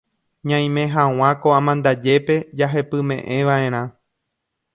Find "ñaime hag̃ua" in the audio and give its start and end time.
0.51-1.29